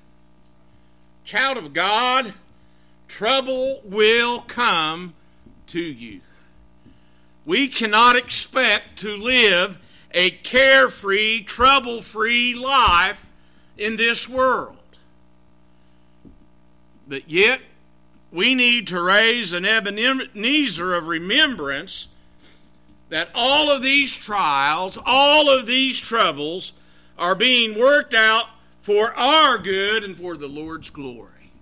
Child 1.25 1.59
of 1.59 1.73
God, 1.73 2.35
trouble 3.09 3.81
will 3.85 4.41
come 4.41 5.15
to 5.69 5.81
you. 5.81 6.21
We 7.45 7.69
cannot 7.69 8.17
expect 8.17 8.99
to 9.01 9.17
live 9.17 9.79
a 10.17 10.31
carefree, 10.31 11.45
trouble 11.45 12.01
free 12.01 12.55
life 12.55 13.25
in 13.77 13.97
this 13.97 14.27
world. 14.27 14.79
But 17.07 17.31
yet, 17.31 17.61
we 18.33 18.55
need 18.55 18.87
to 18.89 19.01
raise 19.01 19.53
an 19.53 19.67
Ebenezer 19.67 20.95
of 20.95 21.07
remembrance 21.07 22.09
that 23.11 23.29
all 23.35 23.71
of 23.71 23.83
these 23.83 24.17
trials, 24.17 24.99
all 25.05 25.51
of 25.51 25.67
these 25.67 26.01
troubles 26.01 26.73
are 27.19 27.35
being 27.35 27.79
worked 27.79 28.15
out 28.15 28.47
for 28.81 29.15
our 29.15 29.59
good 29.59 30.03
and 30.03 30.17
for 30.17 30.37
the 30.37 30.49
Lord's 30.49 30.89
glory. 30.89 31.53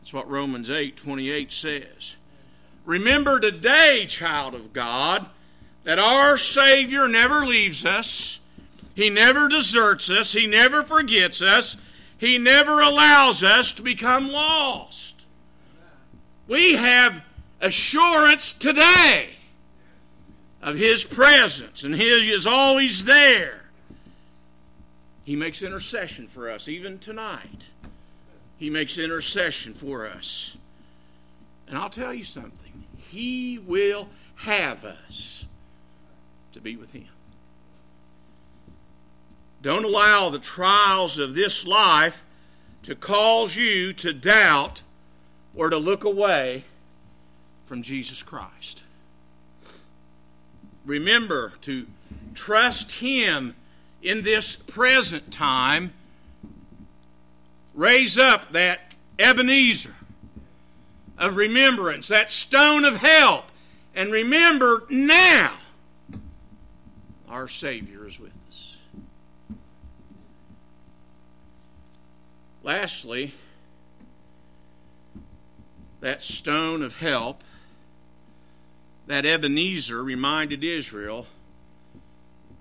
That's 0.00 0.12
what 0.12 0.30
Romans 0.30 0.70
8 0.70 0.96
28 0.96 1.52
says. 1.52 2.14
Remember 2.84 3.40
today, 3.40 4.06
child 4.06 4.54
of 4.54 4.72
God, 4.72 5.26
that 5.86 6.00
our 6.00 6.36
Savior 6.36 7.06
never 7.06 7.46
leaves 7.46 7.86
us. 7.86 8.40
He 8.96 9.08
never 9.08 9.46
deserts 9.46 10.10
us. 10.10 10.32
He 10.32 10.44
never 10.44 10.82
forgets 10.82 11.40
us. 11.40 11.76
He 12.18 12.38
never 12.38 12.80
allows 12.80 13.44
us 13.44 13.70
to 13.70 13.82
become 13.82 14.28
lost. 14.28 15.26
We 16.48 16.74
have 16.74 17.22
assurance 17.60 18.52
today 18.52 19.36
of 20.60 20.74
His 20.74 21.04
presence, 21.04 21.84
and 21.84 21.94
He 21.94 22.32
is 22.32 22.48
always 22.48 23.04
there. 23.04 23.66
He 25.24 25.36
makes 25.36 25.62
intercession 25.62 26.26
for 26.26 26.50
us, 26.50 26.66
even 26.66 26.98
tonight. 26.98 27.68
He 28.58 28.70
makes 28.70 28.98
intercession 28.98 29.72
for 29.72 30.04
us. 30.04 30.56
And 31.68 31.78
I'll 31.78 31.90
tell 31.90 32.12
you 32.12 32.24
something. 32.24 32.84
He 32.96 33.60
will 33.64 34.08
have 34.34 34.84
us 34.84 35.44
to 36.56 36.62
be 36.62 36.74
with 36.74 36.92
Him. 36.92 37.08
Don't 39.62 39.84
allow 39.84 40.30
the 40.30 40.38
trials 40.38 41.18
of 41.18 41.34
this 41.34 41.66
life 41.66 42.24
to 42.82 42.94
cause 42.94 43.56
you 43.56 43.92
to 43.92 44.12
doubt 44.12 44.82
or 45.54 45.68
to 45.68 45.76
look 45.76 46.02
away 46.02 46.64
from 47.66 47.82
Jesus 47.82 48.22
Christ. 48.22 48.82
Remember 50.86 51.52
to 51.62 51.86
trust 52.34 52.92
Him 52.92 53.54
in 54.02 54.22
this 54.22 54.56
present 54.56 55.30
time. 55.30 55.92
Raise 57.74 58.18
up 58.18 58.52
that 58.52 58.94
Ebenezer 59.18 59.96
of 61.18 61.36
remembrance, 61.36 62.08
that 62.08 62.30
stone 62.30 62.86
of 62.86 62.96
help. 62.96 63.46
And 63.94 64.10
remember 64.10 64.84
now, 64.88 65.58
our 67.28 67.48
Savior 67.48 68.06
is 68.06 68.18
with 68.18 68.32
us. 68.48 68.76
Lastly, 72.62 73.34
that 76.00 76.22
stone 76.22 76.82
of 76.82 76.96
help, 76.96 77.42
that 79.06 79.24
Ebenezer 79.24 80.02
reminded 80.02 80.64
Israel 80.64 81.26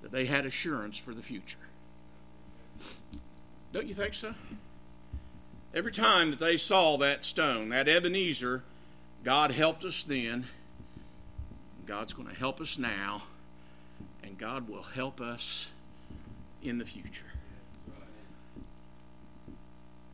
that 0.02 0.12
they 0.12 0.26
had 0.26 0.46
assurance 0.46 0.98
for 0.98 1.14
the 1.14 1.24
future. 1.24 1.58
Don't 3.74 3.88
you 3.88 3.94
think 3.94 4.14
so? 4.14 4.36
Every 5.74 5.92
time 5.92 6.30
that 6.30 6.40
they 6.40 6.56
saw 6.56 6.98
that 6.98 7.26
stone, 7.26 7.70
that 7.70 7.90
Ebenezer, 7.90 8.64
God 9.24 9.52
helped 9.52 9.84
us 9.84 10.04
then. 10.04 10.46
God's 11.86 12.14
going 12.14 12.30
to 12.30 12.36
help 12.36 12.62
us 12.62 12.78
now. 12.78 13.24
And 14.26 14.38
God 14.40 14.68
will 14.68 14.84
help 14.84 15.22
us 15.22 15.68
in 16.64 16.80
the 16.80 16.86
future. 16.86 17.26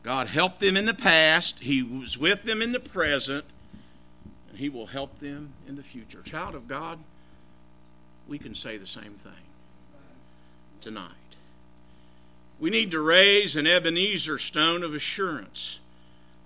God 0.02 0.28
helped 0.28 0.60
them 0.60 0.76
in 0.76 0.84
the 0.84 0.94
past. 0.94 1.60
He 1.60 1.82
was 1.82 2.18
with 2.18 2.42
them 2.42 2.60
in 2.60 2.72
the 2.72 2.80
present. 2.80 3.46
And 4.50 4.58
He 4.58 4.68
will 4.68 4.86
help 4.86 5.18
them 5.20 5.54
in 5.66 5.76
the 5.76 5.82
future. 5.82 6.20
Child 6.22 6.54
of 6.54 6.68
God, 6.68 6.98
we 8.28 8.38
can 8.38 8.54
say 8.54 8.76
the 8.76 8.86
same 8.86 9.14
thing 9.14 9.32
tonight. 10.82 11.12
We 12.60 12.68
need 12.68 12.90
to 12.90 13.00
raise 13.00 13.56
an 13.56 13.66
Ebenezer 13.66 14.38
stone 14.38 14.82
of 14.82 14.94
assurance 14.94 15.78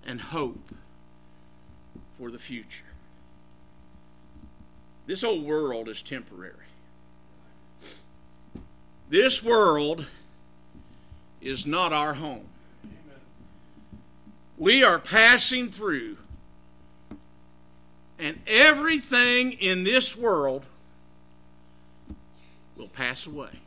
and 0.05 0.21
hope 0.21 0.73
for 2.17 2.31
the 2.31 2.39
future. 2.39 2.83
This 5.05 5.23
old 5.23 5.43
world 5.43 5.89
is 5.89 6.01
temporary. 6.01 6.53
This 9.09 9.41
world 9.41 10.05
is 11.41 11.65
not 11.65 11.93
our 11.93 12.15
home. 12.15 12.47
We 14.57 14.83
are 14.83 14.99
passing 14.99 15.69
through, 15.69 16.17
and 18.19 18.39
everything 18.47 19.53
in 19.53 19.83
this 19.83 20.17
world 20.17 20.65
will 22.75 22.87
pass 22.87 23.25
away. 23.25 23.59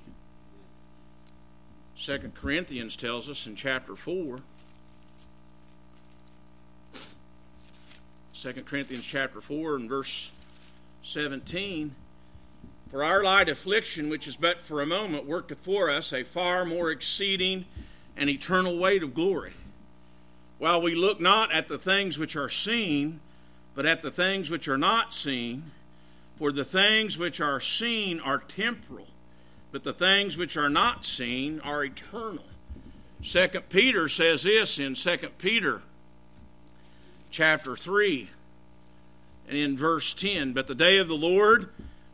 Second 1.96 2.35
Corinthians 2.35 2.96
tells 2.96 3.29
us 3.29 3.46
in 3.46 3.57
chapter 3.57 3.94
4. 3.94 4.38
2 8.35 8.53
Corinthians 8.64 9.05
chapter 9.05 9.40
4 9.40 9.76
and 9.76 9.88
verse 9.88 10.31
17. 11.03 11.94
For 12.90 13.05
our 13.05 13.22
light 13.22 13.48
affliction, 13.48 14.09
which 14.09 14.26
is 14.26 14.37
but 14.37 14.62
for 14.62 14.81
a 14.81 14.87
moment, 14.87 15.26
worketh 15.26 15.61
for 15.61 15.90
us 15.90 16.12
a 16.12 16.24
far 16.24 16.64
more 16.64 16.90
exceeding 16.90 17.66
and 18.16 18.29
eternal 18.29 18.79
weight 18.79 19.03
of 19.03 19.14
glory. 19.14 19.53
While 20.59 20.83
we 20.83 20.94
look 20.94 21.20
not 21.20 21.53
at 21.53 21.68
the 21.68 21.79
things 21.79 22.18
which 22.18 22.37
are 22.37 22.48
seen, 22.48 23.20
but 23.74 23.87
at 23.87 24.03
the 24.03 24.11
things 24.11 24.50
which 24.50 24.68
are 24.68 24.79
not 24.79 25.14
seen, 25.14 25.70
for 26.38 26.50
the 26.50 26.64
things 26.64 27.16
which 27.16 27.40
are 27.40 27.61
seen 27.61 28.18
are 28.20 28.38
temporal 28.38 29.07
but 29.72 29.85
the 29.85 29.92
things 29.92 30.37
which 30.37 30.57
are 30.57 30.68
not 30.68 31.05
seen 31.05 31.61
are 31.61 31.85
eternal. 31.85 32.44
Second 33.22 33.68
Peter 33.68 34.09
says 34.09 34.42
this 34.42 34.79
in 34.79 34.94
Second 34.94 35.38
Peter 35.38 35.83
chapter 37.31 37.76
3 37.76 38.31
and 39.48 39.57
in 39.57 39.76
verse 39.76 40.12
10 40.14 40.53
But 40.53 40.66
the 40.66 40.74
day 40.74 40.96
of 40.98 41.07
the 41.07 41.16
Lord 41.16 41.68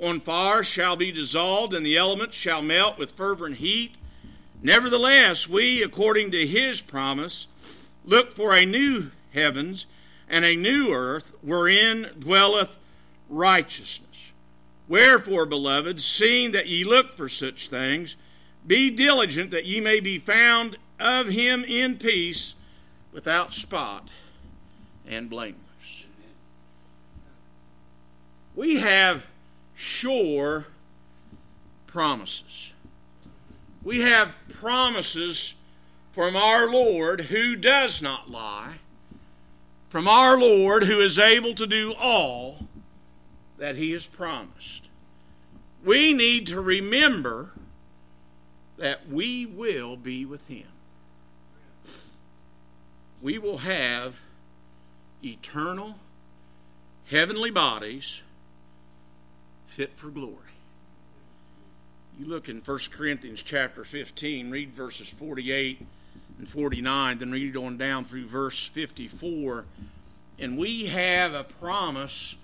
on 0.00 0.20
fire 0.20 0.64
shall 0.64 0.96
be 0.96 1.12
dissolved, 1.12 1.72
and 1.72 1.84
the 1.84 1.96
elements 1.96 2.36
shall 2.36 2.62
melt 2.62 2.98
with 2.98 3.12
fervent 3.12 3.56
heat? 3.56 3.94
Nevertheless, 4.62 5.48
we, 5.48 5.82
according 5.82 6.30
to 6.32 6.46
his 6.46 6.80
promise, 6.80 7.46
look 8.04 8.34
for 8.34 8.54
a 8.54 8.64
new 8.64 9.10
heavens 9.32 9.86
and 10.28 10.44
a 10.44 10.56
new 10.56 10.92
earth 10.92 11.32
wherein 11.42 12.10
dwelleth 12.18 12.78
righteousness. 13.28 14.32
Wherefore, 14.88 15.46
beloved, 15.46 16.00
seeing 16.00 16.52
that 16.52 16.66
ye 16.66 16.84
look 16.84 17.16
for 17.16 17.28
such 17.28 17.68
things, 17.68 18.16
be 18.66 18.90
diligent 18.90 19.50
that 19.50 19.66
ye 19.66 19.80
may 19.80 20.00
be 20.00 20.18
found 20.18 20.76
of 20.98 21.28
him 21.28 21.64
in 21.64 21.96
peace, 21.96 22.54
without 23.12 23.54
spot 23.54 24.08
and 25.06 25.30
blameless. 25.30 25.60
We 28.56 28.76
have 28.76 29.26
sure 29.74 30.66
promises. 31.86 32.72
We 33.82 34.00
have 34.00 34.32
promises 34.48 35.54
from 36.12 36.36
our 36.36 36.68
Lord 36.68 37.22
who 37.22 37.56
does 37.56 38.00
not 38.00 38.30
lie, 38.30 38.76
from 39.88 40.08
our 40.08 40.38
Lord 40.38 40.84
who 40.84 41.00
is 41.00 41.18
able 41.18 41.54
to 41.54 41.66
do 41.66 41.92
all 41.92 42.66
that 43.58 43.76
he 43.76 43.92
has 43.92 44.06
promised. 44.06 44.82
We 45.84 46.12
need 46.12 46.46
to 46.48 46.60
remember 46.60 47.50
that 48.76 49.08
we 49.08 49.46
will 49.46 49.96
be 49.96 50.24
with 50.24 50.48
him. 50.48 50.66
We 53.22 53.38
will 53.38 53.58
have 53.58 54.16
eternal 55.22 55.96
heavenly 57.06 57.50
bodies 57.50 58.20
fit 59.74 59.96
for 59.96 60.08
glory. 60.08 60.36
You 62.18 62.26
look 62.26 62.48
in 62.48 62.60
1 62.60 62.78
Corinthians 62.96 63.42
chapter 63.42 63.84
15, 63.84 64.50
read 64.50 64.72
verses 64.72 65.08
48 65.08 65.84
and 66.38 66.48
49, 66.48 67.18
then 67.18 67.32
read 67.32 67.56
on 67.56 67.76
down 67.76 68.04
through 68.04 68.26
verse 68.26 68.66
54. 68.66 69.64
And 70.38 70.56
we 70.56 70.86
have 70.86 71.34
a 71.34 71.42
promise 71.42 72.36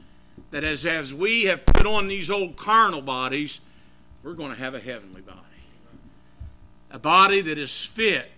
that 0.51 0.65
as, 0.65 0.85
as 0.85 1.15
we 1.15 1.45
have 1.45 1.65
put 1.65 1.87
on 1.87 2.09
these 2.09 2.31
old 2.31 2.57
carnal 2.57 3.03
bodies, 3.03 3.61
we're 4.25 4.35
going 4.35 4.51
to 4.53 4.59
have 4.59 4.75
a 4.75 4.81
heavenly 4.81 5.21
body. 5.21 5.39
A 6.91 6.99
body 6.99 7.41
that 7.43 7.59
is 7.59 7.87
fit 7.87 8.33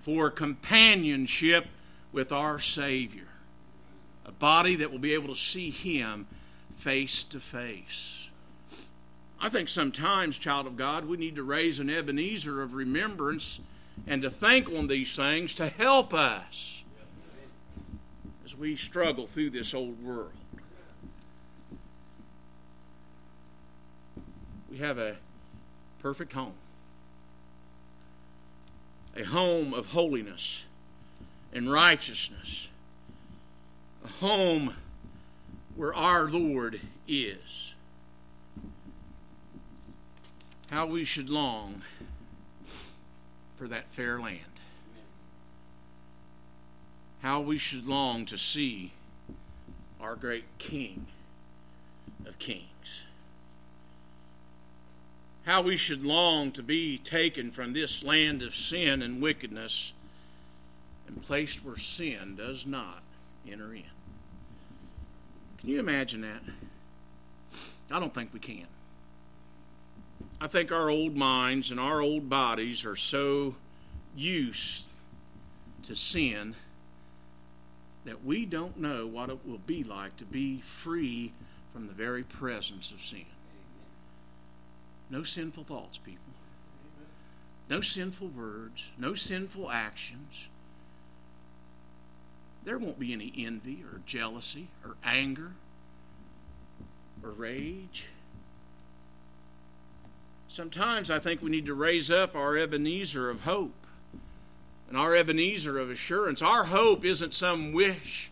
for 0.00 0.30
companionship 0.30 1.66
with 2.12 2.32
our 2.32 2.58
Savior. 2.58 3.28
A 4.24 4.32
body 4.32 4.74
that 4.76 4.90
will 4.90 4.98
be 4.98 5.12
able 5.12 5.28
to 5.28 5.40
see 5.40 5.70
Him 5.70 6.26
face 6.76 7.22
to 7.24 7.38
face. 7.38 8.21
I 9.44 9.48
think 9.48 9.68
sometimes, 9.68 10.38
child 10.38 10.68
of 10.68 10.76
God, 10.76 11.04
we 11.04 11.16
need 11.16 11.34
to 11.34 11.42
raise 11.42 11.80
an 11.80 11.90
Ebenezer 11.90 12.62
of 12.62 12.74
remembrance 12.74 13.58
and 14.06 14.22
to 14.22 14.30
think 14.30 14.68
on 14.70 14.86
these 14.86 15.16
things 15.16 15.52
to 15.54 15.66
help 15.66 16.14
us 16.14 16.84
as 18.44 18.56
we 18.56 18.76
struggle 18.76 19.26
through 19.26 19.50
this 19.50 19.74
old 19.74 20.00
world. 20.00 20.30
We 24.70 24.78
have 24.78 24.96
a 24.96 25.16
perfect 26.00 26.34
home, 26.34 26.54
a 29.16 29.24
home 29.24 29.74
of 29.74 29.86
holiness 29.86 30.62
and 31.52 31.70
righteousness, 31.70 32.68
a 34.04 34.08
home 34.08 34.76
where 35.74 35.92
our 35.92 36.28
Lord 36.28 36.80
is. 37.08 37.71
How 40.72 40.86
we 40.86 41.04
should 41.04 41.28
long 41.28 41.82
for 43.58 43.68
that 43.68 43.92
fair 43.92 44.18
land. 44.18 44.40
How 47.20 47.42
we 47.42 47.58
should 47.58 47.84
long 47.84 48.24
to 48.24 48.38
see 48.38 48.92
our 50.00 50.16
great 50.16 50.46
King 50.56 51.08
of 52.24 52.38
Kings. 52.38 53.02
How 55.44 55.60
we 55.60 55.76
should 55.76 56.02
long 56.02 56.52
to 56.52 56.62
be 56.62 56.96
taken 56.96 57.50
from 57.50 57.74
this 57.74 58.02
land 58.02 58.40
of 58.40 58.54
sin 58.54 59.02
and 59.02 59.20
wickedness 59.20 59.92
and 61.06 61.22
placed 61.22 61.62
where 61.62 61.76
sin 61.76 62.34
does 62.34 62.64
not 62.64 63.02
enter 63.46 63.74
in. 63.74 63.90
Can 65.58 65.68
you 65.68 65.80
imagine 65.80 66.22
that? 66.22 66.40
I 67.90 68.00
don't 68.00 68.14
think 68.14 68.32
we 68.32 68.40
can. 68.40 68.68
I 70.40 70.46
think 70.46 70.72
our 70.72 70.90
old 70.90 71.16
minds 71.16 71.70
and 71.70 71.78
our 71.78 72.00
old 72.00 72.28
bodies 72.28 72.84
are 72.84 72.96
so 72.96 73.54
used 74.16 74.84
to 75.84 75.94
sin 75.94 76.54
that 78.04 78.24
we 78.24 78.44
don't 78.44 78.78
know 78.78 79.06
what 79.06 79.30
it 79.30 79.46
will 79.46 79.58
be 79.58 79.84
like 79.84 80.16
to 80.16 80.24
be 80.24 80.60
free 80.60 81.32
from 81.72 81.86
the 81.86 81.92
very 81.92 82.22
presence 82.22 82.90
of 82.90 83.00
sin. 83.00 83.24
No 85.10 85.22
sinful 85.22 85.64
thoughts, 85.64 85.98
people. 85.98 86.32
No 87.68 87.80
sinful 87.80 88.28
words. 88.28 88.88
No 88.98 89.14
sinful 89.14 89.70
actions. 89.70 90.48
There 92.64 92.78
won't 92.78 92.98
be 92.98 93.12
any 93.12 93.32
envy 93.36 93.82
or 93.82 94.00
jealousy 94.06 94.68
or 94.84 94.96
anger 95.04 95.52
or 97.22 97.30
rage. 97.30 98.08
Sometimes 100.52 101.10
I 101.10 101.18
think 101.18 101.40
we 101.40 101.48
need 101.48 101.64
to 101.64 101.72
raise 101.72 102.10
up 102.10 102.36
our 102.36 102.58
Ebenezer 102.58 103.30
of 103.30 103.40
hope 103.40 103.86
and 104.86 104.98
our 104.98 105.16
Ebenezer 105.16 105.78
of 105.78 105.88
assurance. 105.88 106.42
Our 106.42 106.64
hope 106.64 107.06
isn't 107.06 107.32
some 107.32 107.72
wish, 107.72 108.30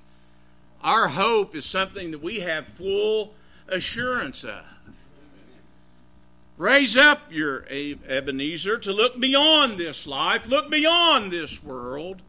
our 0.85 1.09
hope 1.09 1.57
is 1.57 1.65
something 1.65 2.11
that 2.11 2.23
we 2.23 2.41
have 2.41 2.67
full 2.67 3.33
assurance 3.69 4.45
of. 4.45 4.67
Raise 6.59 6.95
up 6.95 7.23
your 7.31 7.65
Ebenezer 7.71 8.77
to 8.77 8.93
look 8.93 9.19
beyond 9.19 9.79
this 9.79 10.07
life, 10.07 10.47
look 10.47 10.71
beyond 10.71 11.33
this 11.33 11.65
world, 11.65 12.21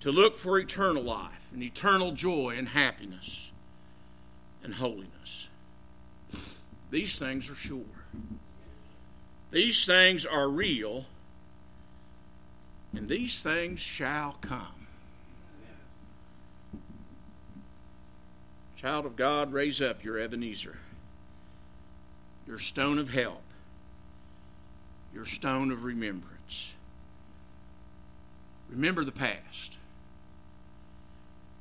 to 0.00 0.12
look 0.12 0.36
for 0.36 0.58
eternal 0.58 1.04
life 1.04 1.48
and 1.54 1.62
eternal 1.62 2.12
joy 2.12 2.54
and 2.58 2.68
happiness 2.68 3.48
and 4.62 4.74
holiness. 4.74 5.48
These 6.90 7.18
things 7.18 7.48
are 7.48 7.54
sure. 7.54 7.84
These 9.50 9.86
things 9.86 10.26
are 10.26 10.48
real, 10.48 11.06
and 12.94 13.08
these 13.08 13.42
things 13.42 13.80
shall 13.80 14.36
come. 14.40 14.86
Child 18.76 19.06
of 19.06 19.16
God, 19.16 19.52
raise 19.52 19.80
up 19.80 20.04
your 20.04 20.18
Ebenezer, 20.18 20.78
your 22.46 22.58
stone 22.58 22.98
of 22.98 23.12
help, 23.12 23.42
your 25.14 25.24
stone 25.24 25.72
of 25.72 25.82
remembrance. 25.82 26.72
Remember 28.68 29.02
the 29.02 29.10
past. 29.10 29.76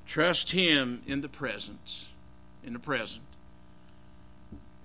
Trust 0.06 0.52
Him 0.52 1.02
in 1.08 1.22
the 1.22 1.30
presence, 1.30 2.10
in 2.64 2.74
the 2.74 2.80
present, 2.80 3.24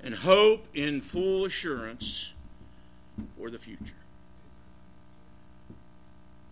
and 0.02 0.14
hope 0.14 0.66
in 0.72 1.00
full 1.00 1.44
assurance 1.44 2.32
for 3.36 3.50
the 3.50 3.58
future. 3.58 3.94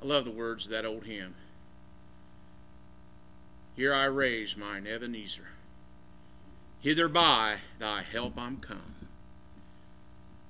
I 0.03 0.07
love 0.07 0.25
the 0.25 0.31
words 0.31 0.65
of 0.65 0.71
that 0.71 0.87
old 0.87 1.05
hymn. 1.05 1.35
Here 3.77 3.95
I 3.95 4.05
raise 4.05 4.57
mine 4.57 4.87
Ebenezer. 4.87 5.49
Hither 6.81 7.09
by 7.09 7.57
thy 7.79 8.03
help 8.03 8.39
I'm 8.39 8.57
come. 8.57 8.95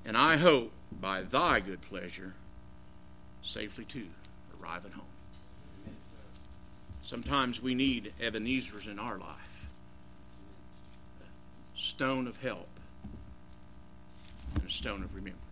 And 0.05 0.17
I 0.17 0.37
hope 0.37 0.73
by 0.93 1.23
thy 1.23 1.61
good 1.61 1.83
pleasure 1.83 2.35
safely 3.43 3.85
to 3.87 4.07
arrive 4.61 4.87
at 4.87 4.93
home. 4.93 5.05
Sometimes 7.03 7.61
we 7.61 7.75
need 7.75 8.13
Ebenezer's 8.21 8.87
in 8.87 8.99
our 8.99 9.19
life. 9.19 9.67
A 11.23 11.79
stone 11.79 12.27
of 12.27 12.37
help 12.37 12.69
and 14.55 14.65
a 14.65 14.71
stone 14.71 15.03
of 15.03 15.15
remembrance. 15.15 15.50